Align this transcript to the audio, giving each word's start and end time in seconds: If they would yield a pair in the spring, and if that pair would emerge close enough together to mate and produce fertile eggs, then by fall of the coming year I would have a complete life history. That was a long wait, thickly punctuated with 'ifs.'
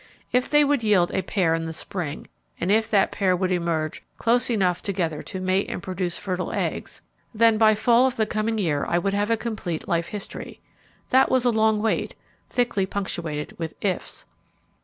If 0.31 0.49
they 0.49 0.63
would 0.63 0.81
yield 0.81 1.11
a 1.13 1.21
pair 1.21 1.53
in 1.53 1.67
the 1.67 1.73
spring, 1.73 2.25
and 2.59 2.71
if 2.71 2.89
that 2.89 3.11
pair 3.11 3.35
would 3.35 3.51
emerge 3.51 4.01
close 4.17 4.49
enough 4.49 4.81
together 4.81 5.21
to 5.21 5.39
mate 5.39 5.67
and 5.69 5.83
produce 5.83 6.17
fertile 6.17 6.51
eggs, 6.53 7.01
then 7.35 7.59
by 7.59 7.75
fall 7.75 8.07
of 8.07 8.15
the 8.15 8.25
coming 8.25 8.57
year 8.57 8.83
I 8.89 8.97
would 8.97 9.13
have 9.13 9.29
a 9.29 9.37
complete 9.37 9.87
life 9.87 10.07
history. 10.07 10.59
That 11.11 11.29
was 11.29 11.45
a 11.45 11.51
long 11.51 11.83
wait, 11.83 12.15
thickly 12.49 12.87
punctuated 12.87 13.53
with 13.59 13.75
'ifs.' 13.85 14.25